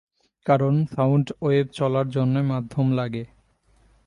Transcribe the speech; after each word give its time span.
কারণ 0.45 0.73
sound 0.85 1.27
wave 1.41 1.65
চলার 1.71 2.07
জন্যে 2.09 2.41
মাধ্যম 2.43 2.87
লাগে। 2.91 3.23